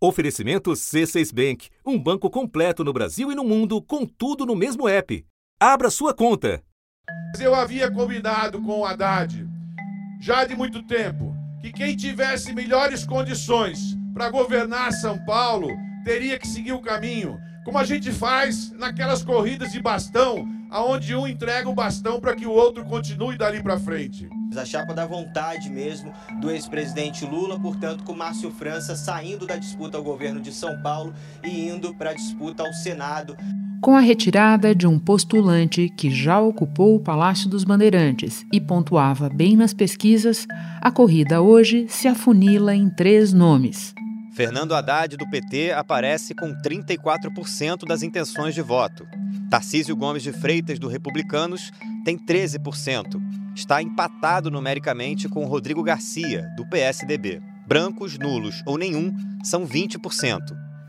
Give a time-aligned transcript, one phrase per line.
[0.00, 4.88] Oferecimento C6 Bank, um banco completo no Brasil e no mundo, com tudo no mesmo
[4.88, 5.26] app.
[5.58, 6.62] Abra sua conta.
[7.40, 9.44] Eu havia combinado com o Haddad,
[10.20, 15.68] já de muito tempo, que quem tivesse melhores condições para governar São Paulo
[16.04, 21.26] teria que seguir o caminho, como a gente faz naquelas corridas de bastão, aonde um
[21.26, 24.28] entrega o bastão para que o outro continue dali para frente.
[24.56, 29.96] A chapa da vontade mesmo do ex-presidente Lula, portanto, com Márcio França saindo da disputa
[29.96, 33.36] ao governo de São Paulo e indo para a disputa ao Senado.
[33.80, 39.28] Com a retirada de um postulante que já ocupou o Palácio dos Bandeirantes e pontuava
[39.28, 40.46] bem nas pesquisas,
[40.80, 43.94] a corrida hoje se afunila em três nomes.
[44.38, 49.04] Fernando Haddad, do PT, aparece com 34% das intenções de voto.
[49.50, 51.72] Tarcísio Gomes de Freitas, do Republicanos,
[52.04, 53.20] tem 13%.
[53.56, 57.42] Está empatado numericamente com Rodrigo Garcia, do PSDB.
[57.66, 60.38] Brancos, nulos ou nenhum são 20%.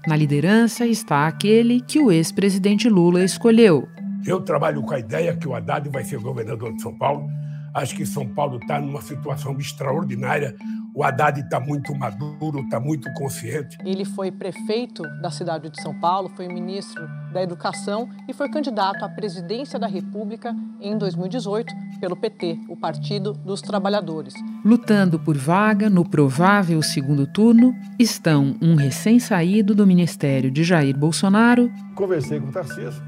[0.06, 3.90] Na liderança está aquele que o ex-presidente Lula escolheu.
[4.28, 7.28] Eu trabalho com a ideia que o Haddad vai ser governador de São Paulo.
[7.74, 10.56] Acho que São Paulo está numa situação extraordinária.
[10.94, 13.78] O Haddad está muito maduro, está muito consciente.
[13.86, 19.06] Ele foi prefeito da cidade de São Paulo, foi ministro da Educação e foi candidato
[19.06, 24.34] à presidência da República em 2018 pelo PT, o Partido dos Trabalhadores.
[24.66, 31.72] Lutando por vaga no provável segundo turno estão um recém-saído do ministério de Jair Bolsonaro.
[31.96, 33.02] Conversei com o Tarcísio,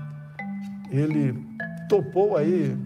[0.91, 1.33] ele
[1.89, 2.77] topou aí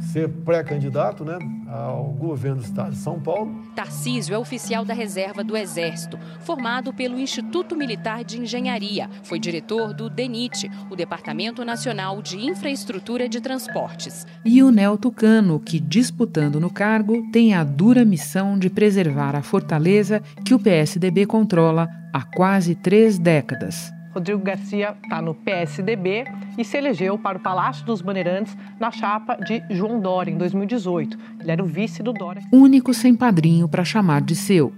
[0.00, 3.62] ser pré-candidato né, ao governo do estado de São Paulo.
[3.74, 9.08] Tarcísio é oficial da reserva do Exército, formado pelo Instituto Militar de Engenharia.
[9.22, 14.26] Foi diretor do DENIT, o Departamento Nacional de Infraestrutura de Transportes.
[14.44, 19.42] E o Nel Tucano, que, disputando no cargo, tem a dura missão de preservar a
[19.42, 23.95] fortaleza que o PSDB controla há quase três décadas.
[24.16, 26.24] Rodrigo Garcia está no PSDB
[26.56, 31.18] e se elegeu para o Palácio dos Bandeirantes na chapa de João Dória em 2018.
[31.38, 32.42] Ele era o vice do Dória.
[32.50, 34.72] Único sem padrinho para chamar de seu.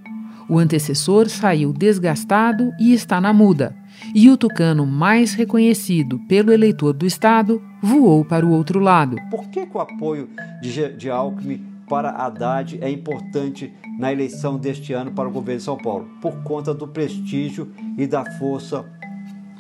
[0.49, 3.77] O antecessor saiu desgastado e está na muda.
[4.13, 9.19] E o tucano mais reconhecido pelo eleitor do Estado voou para o outro lado.
[9.31, 10.29] Por que, que o apoio
[10.61, 15.65] de, de Alckmin para Haddad é importante na eleição deste ano para o governo de
[15.65, 16.09] São Paulo?
[16.21, 18.85] Por conta do prestígio e da força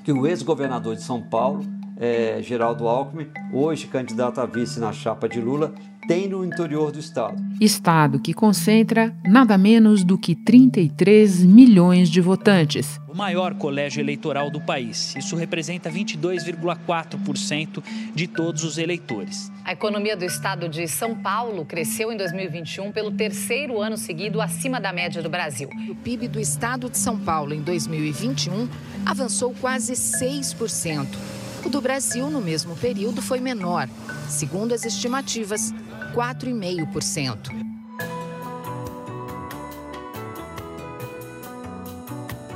[0.08, 1.66] que o ex-governador de São Paulo,
[1.98, 5.74] é, Geraldo Alckmin, hoje candidato a vice na chapa de Lula,
[6.08, 7.36] tem no interior do estado.
[7.60, 12.98] Estado que concentra nada menos do que 33 milhões de votantes.
[13.06, 15.14] O maior colégio eleitoral do país.
[15.16, 19.52] Isso representa 22,4% de todos os eleitores.
[19.62, 24.80] A economia do estado de São Paulo cresceu em 2021 pelo terceiro ano seguido acima
[24.80, 25.68] da média do Brasil.
[25.90, 28.66] O PIB do estado de São Paulo em 2021
[29.04, 31.06] avançou quase 6%.
[31.66, 33.90] O do Brasil, no mesmo período, foi menor.
[34.28, 35.74] Segundo as estimativas,
[36.18, 37.68] 4,5%.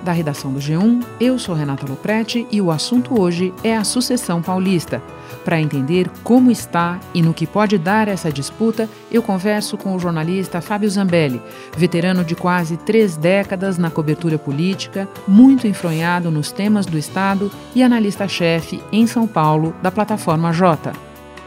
[0.03, 4.43] Da redação do G1, eu sou Renata Loprete e o assunto hoje é a sucessão
[4.43, 5.01] paulista.
[5.45, 9.99] Para entender como está e no que pode dar essa disputa, eu converso com o
[9.99, 11.41] jornalista Fábio Zambelli,
[11.77, 17.83] veterano de quase três décadas na cobertura política, muito enfronhado nos temas do Estado e
[17.83, 20.93] analista-chefe em São Paulo da plataforma J.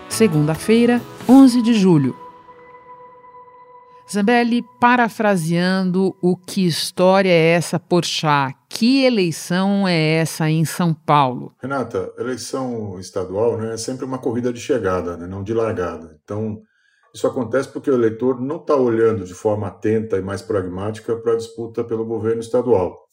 [0.07, 2.15] Segunda-feira, 11 de julho.
[4.11, 11.51] Zambelli, parafraseando o que história é essa Porchat, que eleição é essa em São Paulo?
[11.59, 16.15] Renata, eleição estadual né, é sempre uma corrida de chegada, né, não de largada.
[16.23, 16.61] Então,
[17.11, 21.33] isso acontece porque o eleitor não está olhando de forma atenta e mais pragmática para
[21.33, 23.04] a disputa pelo governo estadual.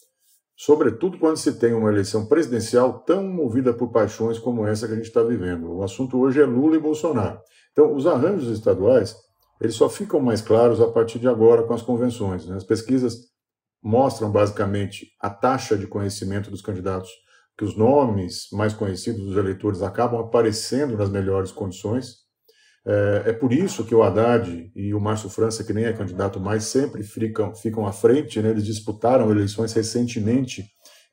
[0.57, 4.97] Sobretudo quando se tem uma eleição presidencial tão movida por paixões como essa que a
[4.97, 5.73] gente está vivendo.
[5.73, 7.41] O assunto hoje é Lula e Bolsonaro.
[7.73, 9.17] Então, os arranjos estaduais
[9.63, 12.45] eles só ficam mais claros a partir de agora com as convenções.
[12.47, 12.57] Né?
[12.57, 13.15] As pesquisas
[13.81, 17.09] mostram basicamente a taxa de conhecimento dos candidatos,
[17.57, 22.22] que os nomes mais conhecidos dos eleitores acabam aparecendo nas melhores condições.
[22.85, 26.41] É, é por isso que o Haddad e o Márcio França, que nem é candidato
[26.41, 28.41] mais, sempre ficam, ficam à frente.
[28.41, 28.51] Né?
[28.51, 30.65] Eles disputaram eleições recentemente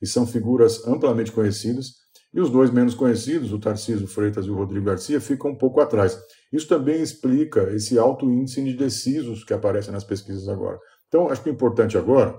[0.01, 1.99] e são figuras amplamente conhecidas.
[2.31, 5.81] E os dois menos conhecidos, o Tarcísio Freitas e o Rodrigo Garcia, ficam um pouco
[5.81, 6.17] atrás.
[6.53, 10.77] Isso também explica esse alto índice de indecisos que aparece nas pesquisas agora.
[11.07, 12.35] Então, acho que o importante agora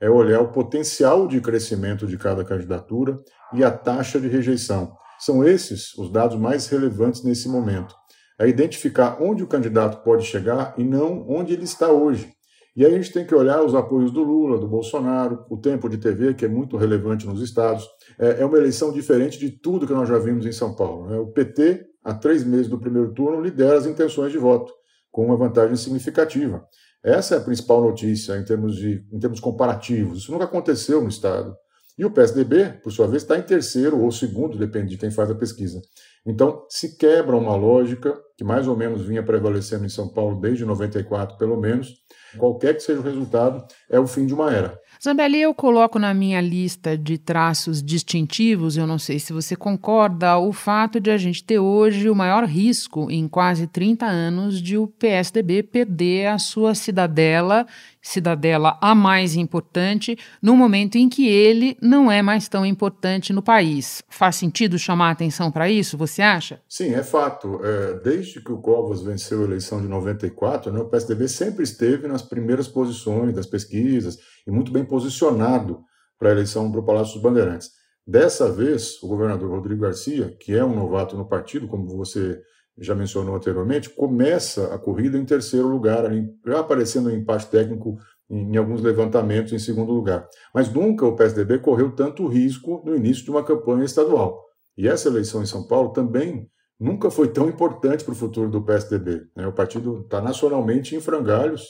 [0.00, 3.18] é olhar o potencial de crescimento de cada candidatura
[3.52, 4.92] e a taxa de rejeição.
[5.18, 7.94] São esses os dados mais relevantes nesse momento.
[8.38, 12.34] É identificar onde o candidato pode chegar e não onde ele está hoje.
[12.76, 15.88] E aí a gente tem que olhar os apoios do Lula, do Bolsonaro, o tempo
[15.88, 17.88] de TV, que é muito relevante nos estados.
[18.18, 21.08] É, é uma eleição diferente de tudo que nós já vimos em São Paulo.
[21.08, 21.16] Né?
[21.16, 24.72] O PT, há três meses do primeiro turno, lidera as intenções de voto,
[25.12, 26.66] com uma vantagem significativa.
[27.00, 30.18] Essa é a principal notícia em termos, de, em termos comparativos.
[30.18, 31.54] Isso nunca aconteceu no Estado.
[31.96, 35.30] E o PSDB, por sua vez, está em terceiro ou segundo, depende de quem faz
[35.30, 35.80] a pesquisa.
[36.26, 40.64] Então, se quebra uma lógica que mais ou menos vinha prevalecendo em São Paulo desde
[40.64, 42.02] 94, pelo menos.
[42.36, 44.76] Qualquer que seja o resultado, é o fim de uma era.
[45.02, 50.36] Zambelli, eu coloco na minha lista de traços distintivos, eu não sei se você concorda,
[50.38, 54.76] o fato de a gente ter hoje o maior risco em quase 30 anos de
[54.76, 57.66] o PSDB perder a sua cidadela
[58.04, 63.42] cidadela a mais importante no momento em que ele não é mais tão importante no
[63.42, 64.02] país.
[64.10, 66.60] Faz sentido chamar atenção para isso, você acha?
[66.68, 67.60] Sim, é fato.
[67.64, 72.06] É, desde que o Covas venceu a eleição de 94, né, o PSDB sempre esteve
[72.06, 75.82] nas primeiras posições das pesquisas e muito bem posicionado
[76.18, 77.70] para a eleição para o Palácio dos Bandeirantes.
[78.06, 82.38] Dessa vez, o governador Rodrigo Garcia, que é um novato no partido, como você
[82.78, 86.04] já mencionou anteriormente, começa a corrida em terceiro lugar,
[86.46, 87.98] já aparecendo em empate técnico
[88.28, 90.28] em, em alguns levantamentos em segundo lugar.
[90.52, 94.44] Mas nunca o PSDB correu tanto risco no início de uma campanha estadual.
[94.76, 96.48] E essa eleição em São Paulo também
[96.78, 99.26] nunca foi tão importante para o futuro do PSDB.
[99.36, 99.46] Né?
[99.46, 101.64] O partido está nacionalmente em frangalhos,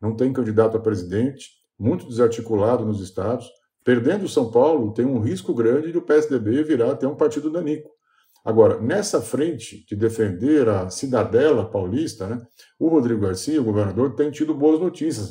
[0.00, 1.48] não tem candidato a presidente,
[1.78, 3.48] muito desarticulado nos estados.
[3.82, 7.90] Perdendo São Paulo, tem um risco grande de o PSDB virar até um partido danico.
[8.44, 12.40] Agora, nessa frente de defender a cidadela paulista, né,
[12.78, 15.30] o Rodrigo Garcia, o governador, tem tido boas notícias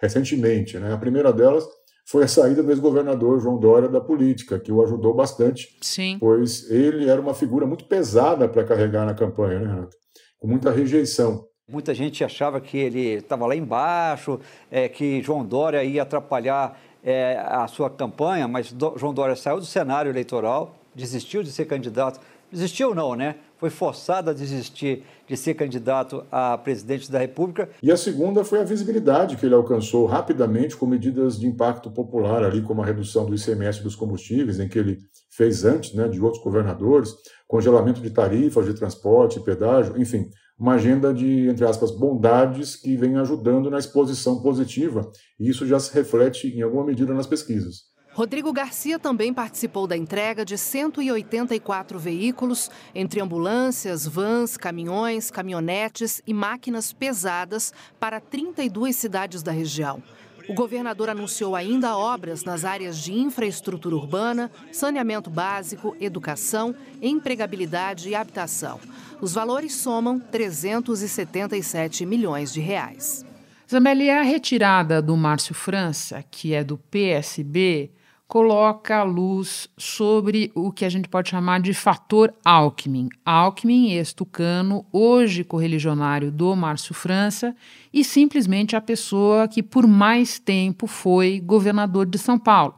[0.00, 0.78] recentemente.
[0.78, 0.92] Né?
[0.92, 1.66] A primeira delas
[2.06, 6.16] foi a saída do ex-governador João Dória da política, que o ajudou bastante, Sim.
[6.18, 9.96] pois ele era uma figura muito pesada para carregar na campanha, né, Renato?
[10.38, 11.44] com muita rejeição.
[11.68, 14.40] Muita gente achava que ele estava lá embaixo,
[14.70, 19.58] é, que João Dória ia atrapalhar é, a sua campanha, mas do, João Dória saiu
[19.58, 23.36] do cenário eleitoral, desistiu de ser candidato Desistiu não, né?
[23.58, 27.68] Foi forçado a desistir de ser candidato a presidente da República.
[27.82, 32.44] E a segunda foi a visibilidade que ele alcançou rapidamente com medidas de impacto popular,
[32.44, 34.98] ali como a redução do ICMS dos combustíveis, em que ele
[35.28, 37.14] fez antes né, de outros governadores,
[37.46, 43.16] congelamento de tarifas de transporte, pedágio, enfim, uma agenda de, entre aspas, bondades que vem
[43.16, 45.08] ajudando na exposição positiva,
[45.38, 47.87] e isso já se reflete em alguma medida nas pesquisas.
[48.18, 56.34] Rodrigo Garcia também participou da entrega de 184 veículos, entre ambulâncias, vans, caminhões, caminhonetes e
[56.34, 60.02] máquinas pesadas para 32 cidades da região.
[60.48, 68.16] O governador anunciou ainda obras nas áreas de infraestrutura urbana, saneamento básico, educação, empregabilidade e
[68.16, 68.80] habitação.
[69.20, 73.24] Os valores somam 377 milhões de reais.
[73.70, 77.92] Zambelli, a retirada do Márcio França, que é do PSB,
[78.28, 83.08] coloca a luz sobre o que a gente pode chamar de fator Alckmin.
[83.24, 87.56] Alckmin, ex-tucano, hoje correligionário do Márcio França
[87.90, 92.74] e simplesmente a pessoa que por mais tempo foi governador de São Paulo.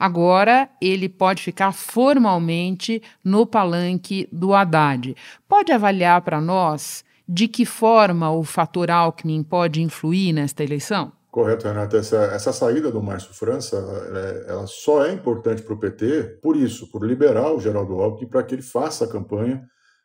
[0.00, 5.14] Agora ele pode ficar formalmente no palanque do Haddad.
[5.46, 11.12] Pode avaliar para nós de que forma o fator Alckmin pode influir nesta eleição?
[11.36, 11.98] Correto, Renato.
[11.98, 14.18] Essa, essa saída do Márcio França, ela,
[14.48, 18.42] ela só é importante para o PT por isso, por liberar o Geraldo Alckmin para
[18.42, 19.62] que ele faça a campanha,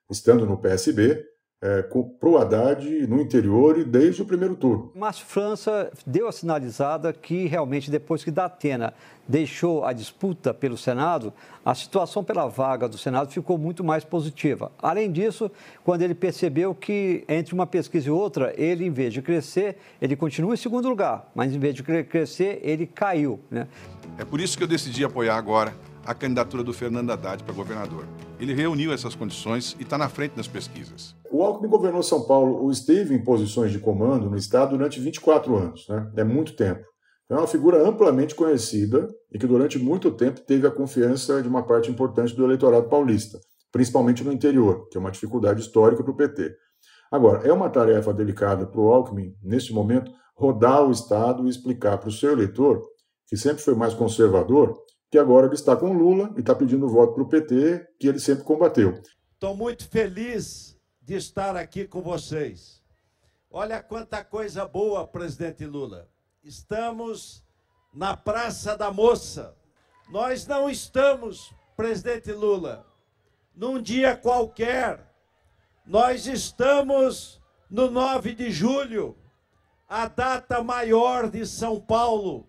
[0.09, 1.23] estando no PSB,
[1.61, 4.91] é, para o Haddad no interior e desde o primeiro turno.
[4.95, 8.93] Márcio França deu a sinalizada que realmente depois que Datena
[9.27, 11.31] deixou a disputa pelo Senado,
[11.63, 14.71] a situação pela vaga do Senado ficou muito mais positiva.
[14.81, 15.51] Além disso,
[15.83, 20.15] quando ele percebeu que entre uma pesquisa e outra, ele, em vez de crescer, ele
[20.15, 23.39] continua em segundo lugar, mas em vez de crescer, ele caiu.
[23.49, 23.67] Né?
[24.17, 25.73] É por isso que eu decidi apoiar agora
[26.05, 28.05] a candidatura do Fernando Haddad para governador.
[28.39, 31.15] Ele reuniu essas condições e está na frente das pesquisas.
[31.31, 35.55] O Alckmin governou São Paulo, ou esteve em posições de comando no estado durante 24
[35.55, 36.11] anos, né?
[36.17, 36.85] é muito tempo.
[37.29, 41.63] É uma figura amplamente conhecida e que durante muito tempo teve a confiança de uma
[41.63, 43.39] parte importante do eleitorado paulista,
[43.71, 46.53] principalmente no interior, que é uma dificuldade histórica para o PT.
[47.09, 51.97] Agora, é uma tarefa delicada para o Alckmin, neste momento, rodar o Estado e explicar
[51.97, 52.81] para o seu eleitor,
[53.27, 54.77] que sempre foi mais conservador,
[55.11, 58.17] que agora ele está com Lula e está pedindo voto para o PT, que ele
[58.17, 59.01] sempre combateu.
[59.33, 62.81] Estou muito feliz de estar aqui com vocês.
[63.49, 66.09] Olha quanta coisa boa, presidente Lula.
[66.41, 67.43] Estamos
[67.93, 69.53] na Praça da Moça.
[70.09, 72.85] Nós não estamos, presidente Lula,
[73.53, 75.13] num dia qualquer.
[75.85, 79.17] Nós estamos no 9 de julho,
[79.89, 82.47] a data maior de São Paulo.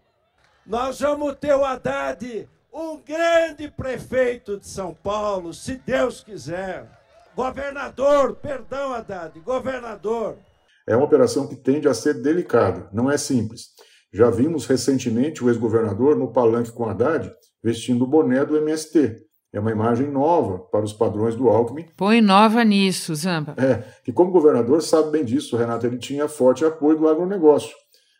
[0.64, 6.88] Nós vamos ter o Haddad, um grande prefeito de São Paulo, se Deus quiser.
[7.37, 10.37] Governador, perdão, Haddad, governador.
[10.87, 13.69] É uma operação que tende a ser delicada, não é simples.
[14.12, 19.23] Já vimos recentemente o ex-governador no palanque com Haddad vestindo o boné do MST.
[19.52, 21.87] É uma imagem nova para os padrões do Alckmin.
[21.97, 23.55] Põe nova nisso, Zampa.
[23.59, 27.75] É, que como governador sabe bem disso, Renato, ele tinha forte apoio do agronegócio.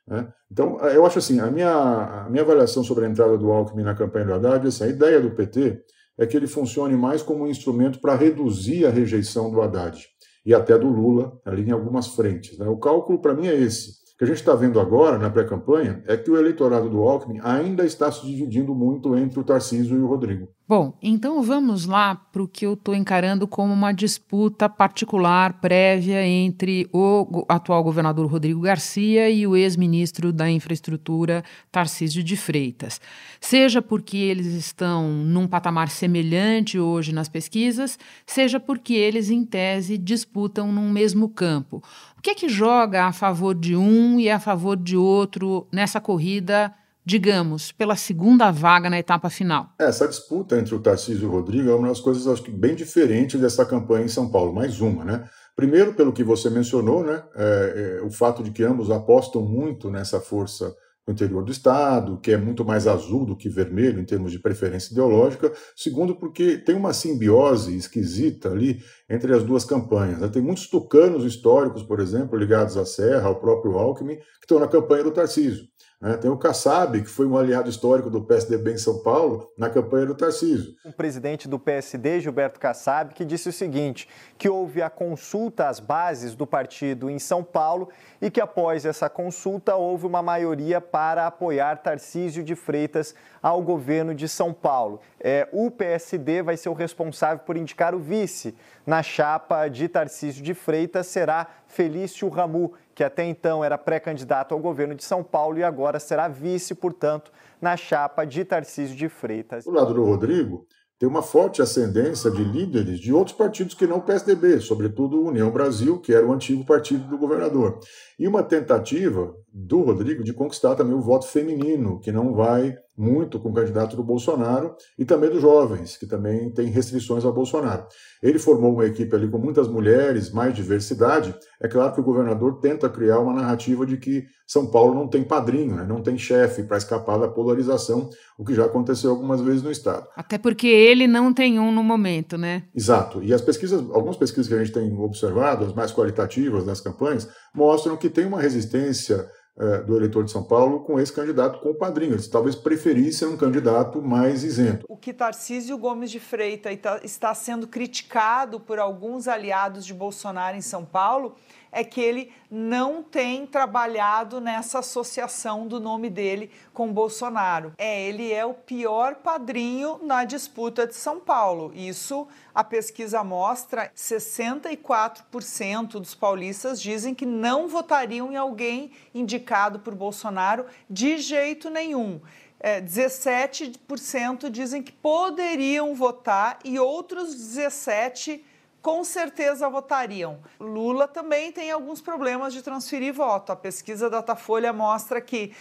[0.07, 0.29] Né?
[0.51, 3.95] Então, eu acho assim, a minha, a minha avaliação sobre a entrada do Alckmin na
[3.95, 5.83] campanha do Haddad, assim, a ideia do PT
[6.19, 10.07] é que ele funcione mais como um instrumento para reduzir a rejeição do Haddad
[10.45, 12.59] e até do Lula ali em algumas frentes.
[12.59, 12.69] Né?
[12.69, 14.03] O cálculo, para mim, é esse.
[14.15, 17.41] O que a gente está vendo agora na pré-campanha é que o eleitorado do Alckmin
[17.43, 20.49] ainda está se dividindo muito entre o Tarcísio e o Rodrigo.
[20.69, 26.25] Bom, então vamos lá para o que eu estou encarando como uma disputa particular prévia
[26.25, 33.01] entre o atual governador Rodrigo Garcia e o ex-ministro da Infraestrutura Tarcísio de Freitas.
[33.41, 39.99] Seja porque eles estão num patamar semelhante hoje nas pesquisas, seja porque eles, em tese,
[39.99, 41.83] disputam num mesmo campo.
[42.17, 46.01] O que é que joga a favor de um e a favor de outro nessa
[46.01, 46.73] corrida?
[47.05, 49.71] Digamos, pela segunda vaga na etapa final?
[49.79, 52.51] É, essa disputa entre o Tarcísio e o Rodrigo é uma das coisas, acho que,
[52.51, 54.53] bem diferentes dessa campanha em São Paulo.
[54.53, 55.29] Mais uma, né?
[55.55, 57.23] Primeiro, pelo que você mencionou, né?
[57.35, 60.75] É, é, o fato de que ambos apostam muito nessa força
[61.07, 64.39] no interior do Estado, que é muito mais azul do que vermelho em termos de
[64.39, 65.53] preferência ideológica.
[65.77, 68.81] Segundo, porque tem uma simbiose esquisita ali
[69.13, 70.19] entre as duas campanhas.
[70.19, 70.29] Né?
[70.29, 74.67] Tem muitos tucanos históricos, por exemplo, ligados à Serra, ao próprio Alckmin, que estão na
[74.67, 75.69] campanha do Tarcísio.
[76.03, 76.17] Né?
[76.17, 80.05] Tem o Kassab, que foi um aliado histórico do PSDB em São Paulo, na campanha
[80.05, 80.75] do Tarcísio.
[80.85, 85.79] O presidente do PSD, Gilberto Kassab, que disse o seguinte, que houve a consulta às
[85.79, 87.89] bases do partido em São Paulo
[88.21, 94.13] e que após essa consulta houve uma maioria para apoiar Tarcísio de Freitas ao governo
[94.13, 95.01] de São Paulo.
[95.21, 98.57] É, o PSD vai ser o responsável por indicar o vice.
[99.03, 104.61] Na chapa de Tarcísio de Freitas será Felício Ramu, que até então era pré-candidato ao
[104.61, 109.65] governo de São Paulo e agora será vice, portanto, na chapa de Tarcísio de Freitas.
[109.65, 110.69] Do lado do Rodrigo,
[111.01, 115.27] tem uma forte ascendência de líderes de outros partidos que não o PSDB, sobretudo o
[115.31, 117.81] União Brasil, que era o antigo partido do governador.
[118.17, 123.41] E uma tentativa do Rodrigo de conquistar também o voto feminino, que não vai muito
[123.41, 127.85] com o candidato do Bolsonaro, e também dos jovens, que também tem restrições ao Bolsonaro.
[128.23, 131.35] Ele formou uma equipe ali com muitas mulheres, mais diversidade.
[131.61, 135.25] É claro que o governador tenta criar uma narrativa de que São Paulo não tem
[135.25, 135.85] padrinho, né?
[135.85, 140.07] não tem chefe para escapar da polarização, o que já aconteceu algumas vezes no Estado.
[140.17, 142.65] Até porque ele não tem um no momento, né?
[142.73, 143.21] Exato.
[143.21, 147.29] E as pesquisas, algumas pesquisas que a gente tem observado, as mais qualitativas das campanhas,
[147.53, 149.29] mostram que tem uma resistência
[149.59, 152.15] é, do eleitor de São Paulo com esse candidato com o padrinho.
[152.15, 154.87] Eles talvez preferissem um candidato mais isento.
[154.89, 160.63] O que Tarcísio Gomes de Freitas está sendo criticado por alguns aliados de Bolsonaro em
[160.63, 161.35] São Paulo
[161.73, 167.73] é que ele não tem trabalhado nessa associação do nome dele com Bolsonaro.
[167.79, 171.73] É, ele é o pior padrinho na disputa de São Paulo.
[171.75, 179.95] Isso a pesquisa mostra, 64% dos paulistas dizem que não votariam em alguém indicado por
[179.95, 182.21] Bolsonaro de jeito nenhum.
[182.61, 188.52] É, 17% dizem que poderiam votar e outros 17%
[188.83, 190.41] com certeza votariam.
[190.59, 193.53] Lula também tem alguns problemas de transferir voto.
[193.53, 195.53] A pesquisa Datafolha mostra que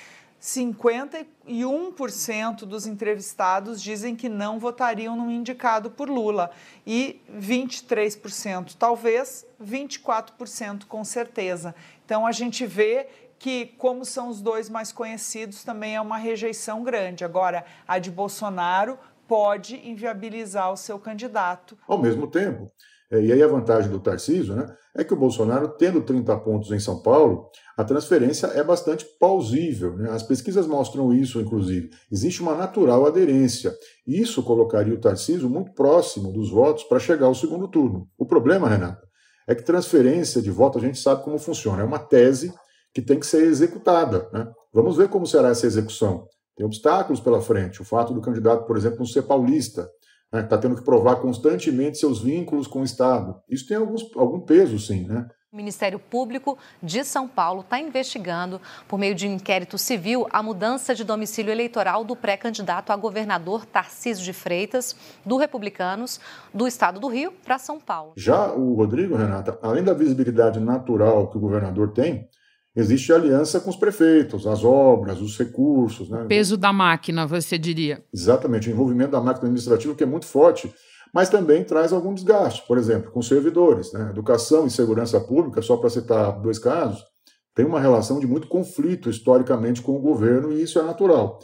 [0.42, 6.50] 51% dos entrevistados dizem que não votariam no indicado por Lula
[6.86, 11.76] e 23% talvez, 24% com certeza.
[12.04, 13.06] Então a gente vê
[13.38, 17.24] que, como são os dois mais conhecidos, também é uma rejeição grande.
[17.24, 18.98] Agora, a de Bolsonaro
[19.28, 21.78] pode inviabilizar o seu candidato.
[21.88, 22.72] Ao mesmo tempo,
[23.20, 24.66] e aí a vantagem do Tarcísio né,
[24.96, 29.98] é que o Bolsonaro, tendo 30 pontos em São Paulo, a transferência é bastante plausível.
[29.98, 30.10] Né?
[30.12, 31.90] As pesquisas mostram isso, inclusive.
[32.10, 33.74] Existe uma natural aderência.
[34.08, 38.08] Isso colocaria o Tarcísio muito próximo dos votos para chegar ao segundo turno.
[38.18, 39.02] O problema, Renata,
[39.48, 41.82] é que transferência de voto a gente sabe como funciona.
[41.82, 42.54] É uma tese
[42.94, 44.30] que tem que ser executada.
[44.32, 44.50] Né?
[44.74, 46.28] Vamos ver como será essa execução.
[46.56, 47.82] Tem obstáculos pela frente.
[47.82, 49.90] O fato do candidato, por exemplo, não ser paulista,
[50.32, 53.36] está né, tá tendo que provar constantemente seus vínculos com o Estado.
[53.50, 55.28] Isso tem alguns, algum peso, sim, né?
[55.52, 60.42] O Ministério Público de São Paulo está investigando, por meio de um inquérito civil, a
[60.42, 64.96] mudança de domicílio eleitoral do pré-candidato a governador Tarcísio de Freitas,
[65.26, 66.22] do Republicanos,
[66.54, 68.14] do estado do Rio, para São Paulo.
[68.16, 72.30] Já o Rodrigo, Renata, além da visibilidade natural que o governador tem,
[72.74, 76.10] Existe aliança com os prefeitos, as obras, os recursos.
[76.10, 76.26] Né?
[76.28, 78.02] Peso da máquina, você diria.
[78.14, 80.74] Exatamente, o envolvimento da máquina administrativa que é muito forte,
[81.14, 83.92] mas também traz algum desgaste, por exemplo, com servidores.
[83.92, 84.10] Né?
[84.10, 87.04] Educação e segurança pública, só para citar dois casos,
[87.54, 91.40] tem uma relação de muito conflito historicamente com o governo e isso é natural.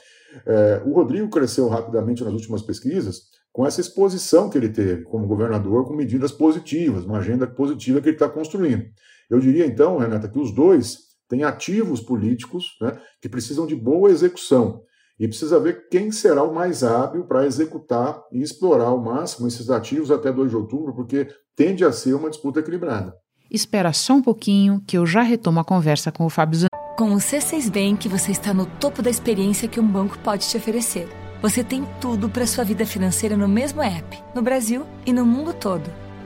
[0.45, 5.27] É, o Rodrigo cresceu rapidamente nas últimas pesquisas com essa exposição que ele teve como
[5.27, 8.85] governador, com medidas positivas, uma agenda positiva que ele está construindo.
[9.29, 14.09] Eu diria então, Renata, que os dois têm ativos políticos né, que precisam de boa
[14.09, 14.81] execução.
[15.19, 19.69] E precisa ver quem será o mais hábil para executar e explorar ao máximo esses
[19.69, 23.15] ativos até 2 de outubro, porque tende a ser uma disputa equilibrada.
[23.49, 26.67] Espera só um pouquinho que eu já retomo a conversa com o Fábio Zan.
[26.97, 30.57] Com o C6 Bank, você está no topo da experiência que um banco pode te
[30.57, 31.07] oferecer.
[31.41, 35.53] Você tem tudo para sua vida financeira no mesmo app, no Brasil e no mundo
[35.53, 36.06] todo.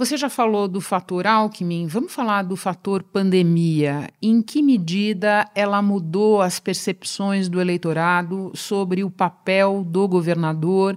[0.00, 4.08] Você já falou do fator Alckmin, vamos falar do fator pandemia.
[4.22, 10.96] Em que medida ela mudou as percepções do eleitorado sobre o papel do governador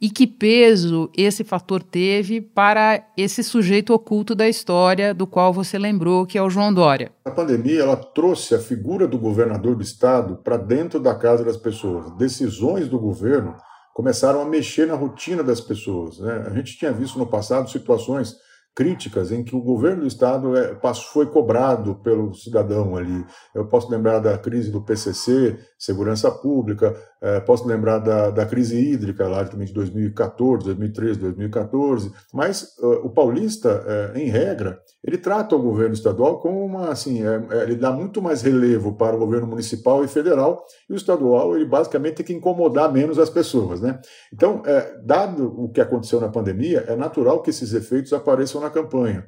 [0.00, 5.76] e que peso esse fator teve para esse sujeito oculto da história do qual você
[5.76, 7.10] lembrou, que é o João Dória?
[7.24, 11.56] A pandemia ela trouxe a figura do governador do estado para dentro da casa das
[11.56, 12.12] pessoas.
[12.12, 13.56] Decisões do governo
[13.92, 16.20] começaram a mexer na rotina das pessoas.
[16.20, 16.44] Né?
[16.46, 18.43] A gente tinha visto no passado situações
[18.74, 20.76] críticas em que o governo do estado é,
[21.12, 23.24] foi cobrado pelo cidadão ali.
[23.54, 28.78] Eu posso lembrar da crise do PCC, segurança pública, é, posso lembrar da, da crise
[28.78, 32.12] hídrica lá de 2014, 2013, 2014.
[32.32, 37.46] Mas uh, o paulista, em regra, ele trata o governo estadual como uma assim, é,
[37.50, 41.54] é, ele dá muito mais relevo para o governo municipal e federal e o estadual
[41.54, 44.00] ele basicamente tem que incomodar menos as pessoas, né?
[44.32, 48.70] Então, é, dado o que aconteceu na pandemia, é natural que esses efeitos apareçam na
[48.70, 49.26] campanha.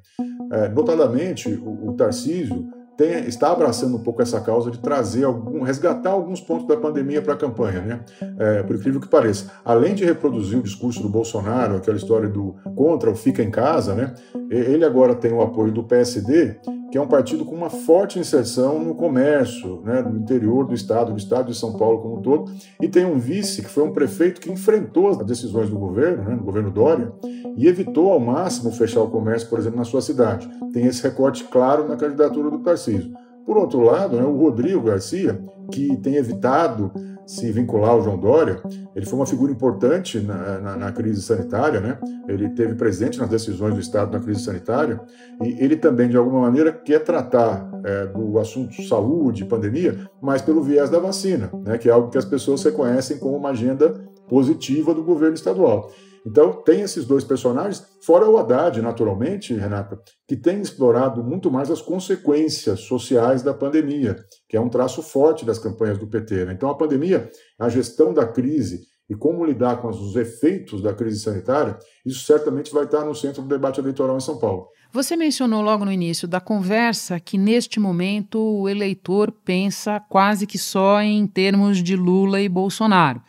[0.51, 2.67] É, notadamente, o, o Tarcísio
[2.97, 7.21] tem, está abraçando um pouco essa causa de trazer algum, resgatar alguns pontos da pandemia
[7.21, 8.01] para a campanha, né?
[8.39, 9.51] É, por incrível que pareça.
[9.65, 13.95] Além de reproduzir o discurso do Bolsonaro, aquela história do contra o fica em casa,
[13.95, 14.15] né?
[14.51, 16.57] Ele agora tem o apoio do PSD,
[16.97, 21.13] que é um partido com uma forte inserção no comércio, né, no interior do estado,
[21.13, 23.93] do estado de São Paulo como um todo, e tem um vice que foi um
[23.93, 27.13] prefeito que enfrentou as decisões do governo, né, do governo Dória,
[27.55, 30.49] e evitou ao máximo fechar o comércio, por exemplo, na sua cidade.
[30.73, 33.13] Tem esse recorte claro na candidatura do Tarcísio.
[33.47, 36.91] Por outro lado, né, o Rodrigo Garcia, que tem evitado
[37.25, 38.61] se vincular ao João Dória,
[38.95, 41.99] ele foi uma figura importante na, na, na, crise sanitária, né?
[42.29, 45.01] Ele teve presente nas decisões do Estado na crise sanitária
[45.43, 50.63] e ele também, de alguma maneira, quer tratar é, do assunto saúde, pandemia, mas pelo
[50.63, 51.79] viés da vacina, né?
[51.79, 53.95] Que é algo que as pessoas reconhecem como uma agenda
[54.29, 55.91] positiva do governo estadual.
[56.27, 61.71] Então, tem esses dois personagens, fora o Haddad, naturalmente, Renata, que tem explorado muito mais
[61.71, 64.17] as consequências sociais da pandemia,
[64.49, 66.47] que é um traço forte das campanhas do PT.
[66.47, 66.53] Né?
[66.53, 71.21] Então, a pandemia, a gestão da crise e como lidar com os efeitos da crise
[71.21, 74.67] sanitária, isso certamente vai estar no centro do debate eleitoral em São Paulo.
[74.93, 80.59] Você mencionou logo no início da conversa que, neste momento, o eleitor pensa quase que
[80.59, 83.23] só em termos de Lula e Bolsonaro.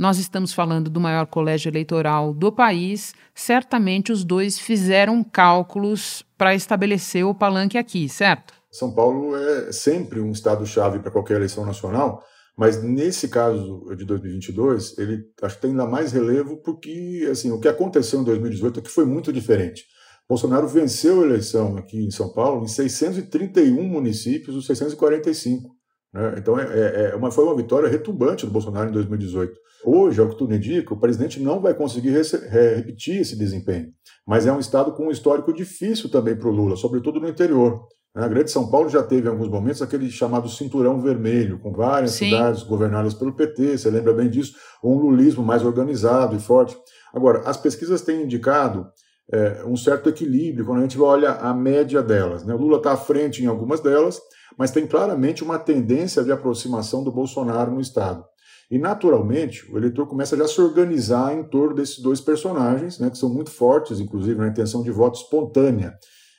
[0.00, 3.12] Nós estamos falando do maior colégio eleitoral do país.
[3.34, 8.54] Certamente os dois fizeram cálculos para estabelecer o palanque aqui, certo?
[8.72, 12.24] São Paulo é sempre um estado-chave para qualquer eleição nacional,
[12.56, 17.60] mas nesse caso de 2022, ele acho que tem ainda mais relevo porque assim, o
[17.60, 19.84] que aconteceu em 2018 é que foi muito diferente.
[20.26, 25.78] Bolsonaro venceu a eleição aqui em São Paulo em 631 municípios dos 645.
[26.12, 26.34] Né?
[26.38, 29.58] Então é, é, é, uma, foi uma vitória retumbante do Bolsonaro em 2018.
[29.84, 33.88] Hoje, ao que tudo indica, o presidente não vai conseguir repetir esse desempenho.
[34.26, 37.80] Mas é um estado com um histórico difícil também para o Lula, sobretudo no interior.
[38.14, 42.12] A Grande São Paulo já teve em alguns momentos aquele chamado cinturão vermelho, com várias
[42.12, 42.30] Sim.
[42.30, 46.76] cidades governadas pelo PT, você lembra bem disso, um lulismo mais organizado e forte.
[47.14, 48.88] Agora, as pesquisas têm indicado
[49.32, 52.44] é, um certo equilíbrio quando a gente olha a média delas.
[52.44, 52.52] Né?
[52.52, 54.20] O Lula está à frente em algumas delas,
[54.56, 58.24] mas tem claramente uma tendência de aproximação do Bolsonaro no Estado.
[58.70, 63.10] E, naturalmente, o eleitor começa já a se organizar em torno desses dois personagens, né,
[63.10, 65.92] que são muito fortes, inclusive, na intenção de voto espontânea.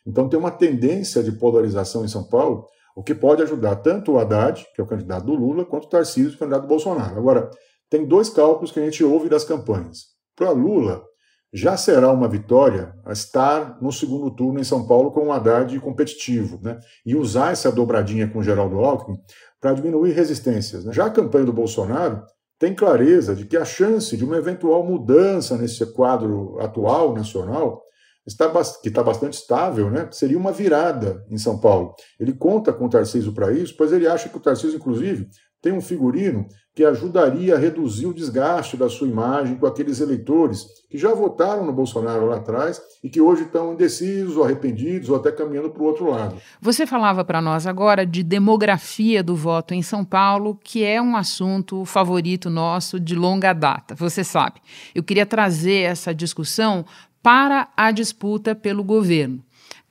[0.07, 4.19] Então, tem uma tendência de polarização em São Paulo, o que pode ajudar tanto o
[4.19, 6.67] Haddad, que é o candidato do Lula, quanto o Tarcísio, que é o candidato do
[6.67, 7.17] Bolsonaro.
[7.17, 7.49] Agora,
[7.89, 10.05] tem dois cálculos que a gente ouve das campanhas.
[10.35, 11.03] Para Lula,
[11.53, 16.59] já será uma vitória estar no segundo turno em São Paulo com um Haddad competitivo,
[16.61, 16.79] né?
[17.05, 19.17] E usar essa dobradinha com o Geraldo Alckmin
[19.59, 20.85] para diminuir resistências.
[20.85, 20.93] Né?
[20.93, 22.23] Já a campanha do Bolsonaro
[22.57, 27.81] tem clareza de que a chance de uma eventual mudança nesse quadro atual nacional
[28.25, 28.49] está,
[28.81, 30.07] que está bastante estável, né?
[30.11, 31.93] seria uma virada em São Paulo.
[32.19, 35.27] Ele conta com o Tarcísio para isso, pois ele acha que o Tarcísio, inclusive,
[35.61, 40.65] tem um figurino que ajudaria a reduzir o desgaste da sua imagem com aqueles eleitores
[40.89, 45.17] que já votaram no Bolsonaro lá atrás e que hoje estão indecisos, ou arrependidos ou
[45.17, 46.37] até caminhando para o outro lado.
[46.61, 51.17] Você falava para nós agora de demografia do voto em São Paulo, que é um
[51.17, 54.61] assunto favorito nosso de longa data, você sabe.
[54.95, 56.85] Eu queria trazer essa discussão
[57.21, 59.43] para a disputa pelo governo.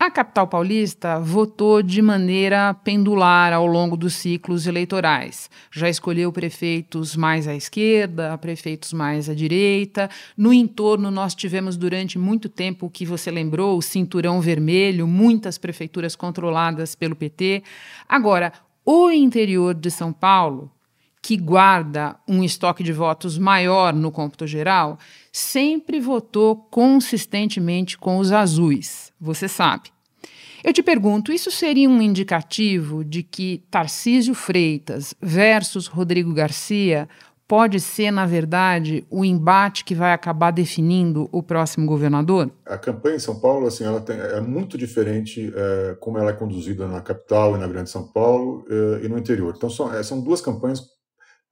[0.03, 5.51] A capital paulista votou de maneira pendular ao longo dos ciclos eleitorais.
[5.71, 10.09] Já escolheu prefeitos mais à esquerda, prefeitos mais à direita.
[10.35, 15.59] No entorno, nós tivemos durante muito tempo o que você lembrou, o cinturão vermelho, muitas
[15.59, 17.63] prefeituras controladas pelo PT.
[18.09, 20.71] Agora, o interior de São Paulo,
[21.23, 24.99] que guarda um estoque de votos maior no cômputo geral,
[25.33, 29.91] sempre votou consistentemente com os azuis, você sabe.
[30.63, 37.09] Eu te pergunto, isso seria um indicativo de que Tarcísio Freitas versus Rodrigo Garcia
[37.51, 42.49] pode ser, na verdade, o embate que vai acabar definindo o próximo governador?
[42.65, 46.33] A campanha em São Paulo assim, ela tem, é muito diferente é, como ela é
[46.33, 49.55] conduzida na capital e na Grande São Paulo é, e no interior.
[49.57, 50.81] Então, são, é, são duas campanhas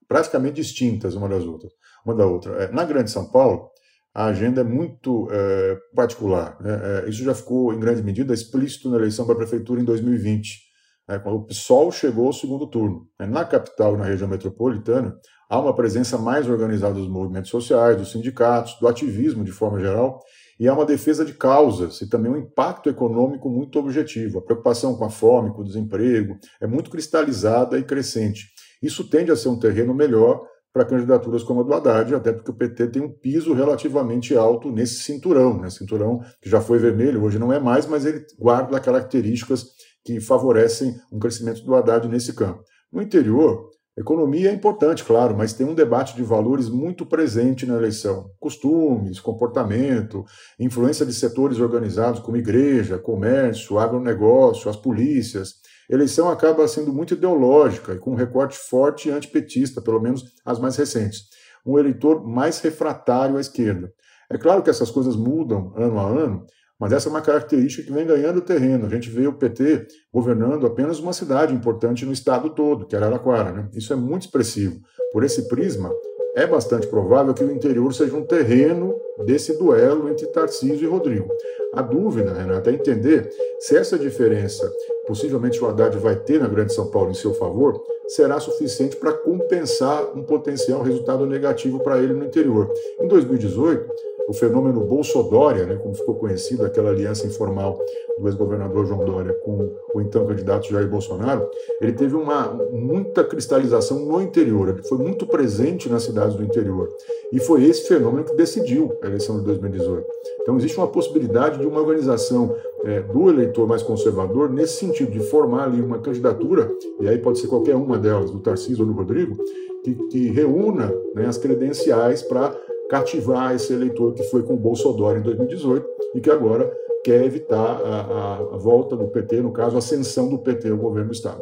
[0.09, 1.73] praticamente distintas uma das outras,
[2.05, 2.53] uma da outra.
[2.65, 3.71] É, na Grande São Paulo,
[4.15, 6.57] a agenda é muito é, particular.
[6.61, 7.05] Né?
[7.05, 10.69] É, isso já ficou, em grande medida, explícito na eleição para a prefeitura em 2020,
[11.09, 13.07] né, quando o PSOL chegou ao segundo turno.
[13.19, 15.15] É, na capital e na região metropolitana,
[15.49, 20.21] há uma presença mais organizada dos movimentos sociais, dos sindicatos, do ativismo de forma geral,
[20.59, 24.41] e há uma defesa de causas e também um impacto econômico muito objetivo.
[24.41, 28.49] A preocupação com a fome, com o desemprego, é muito cristalizada e crescente.
[28.83, 32.51] Isso tende a ser um terreno melhor para candidaturas como a do Haddad, até porque
[32.51, 35.71] o PT tem um piso relativamente alto nesse cinturão, né?
[35.71, 39.67] cinturão que já foi vermelho, hoje não é mais, mas ele guarda características
[40.05, 42.63] que favorecem um crescimento do Haddad nesse campo.
[42.93, 47.77] No interior, economia é importante, claro, mas tem um debate de valores muito presente na
[47.77, 48.31] eleição.
[48.39, 50.25] Costumes, comportamento,
[50.61, 55.55] influência de setores organizados como igreja, comércio, agronegócio, as polícias,
[55.89, 60.77] eleição acaba sendo muito ideológica e com um recorte forte antipetista, pelo menos as mais
[60.77, 61.23] recentes.
[61.67, 63.93] Um eleitor mais refratário à esquerda.
[64.31, 66.47] É claro que essas coisas mudam ano a ano,
[66.79, 68.87] mas essa é uma característica que vem ganhando terreno.
[68.87, 72.99] A gente vê o PT governando apenas uma cidade importante no estado todo, que é
[72.99, 73.53] Araraquara.
[73.53, 73.69] Né?
[73.75, 74.79] Isso é muito expressivo.
[75.13, 75.91] Por esse prisma,
[76.39, 81.29] é bastante provável que o interior seja um terreno desse duelo entre Tarcísio e Rodrigo.
[81.75, 84.73] A dúvida, Renata, é entender se essa diferença,
[85.05, 89.13] possivelmente o Haddad vai ter na Grande São Paulo em seu favor, será suficiente para
[89.13, 92.73] compensar um potencial resultado negativo para ele no interior.
[93.01, 93.93] Em 2018,
[94.29, 97.81] o fenômeno Bolsodória, né, como ficou conhecido, aquela aliança informal
[98.19, 101.49] do ex-governador João Dória com o então candidato Jair Bolsonaro,
[101.81, 106.91] ele teve uma muita cristalização no interior, ele foi muito presente nas cidades do interior.
[107.33, 110.07] E foi esse fenômeno que decidiu a eleição de 2018.
[110.43, 115.21] Então existe uma possibilidade de uma organização é, do eleitor mais conservador nesse sentido, de
[115.21, 118.97] formar ali uma candidatura, e aí pode ser qualquer uma delas, do Tarcísio ou do
[118.97, 119.37] Rodrigo,
[119.83, 122.55] que, que reúna né, as credenciais para
[122.89, 126.71] cativar esse eleitor que foi com o Bolsonaro em 2018 e que agora
[127.05, 131.09] quer evitar a, a, volta do PT, no caso, a ascensão do PT ao governo
[131.09, 131.41] do Estado.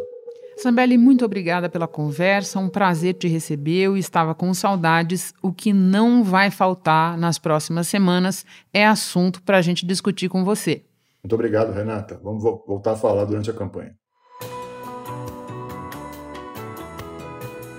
[0.56, 3.82] Sambelli, muito obrigada pela conversa, um prazer te receber.
[3.82, 5.34] Eu estava com saudades.
[5.42, 10.44] O que não vai faltar nas próximas semanas é assunto para a gente discutir com
[10.44, 10.82] você.
[11.22, 12.18] Muito obrigado, Renata.
[12.22, 13.94] Vamos voltar a falar durante a campanha.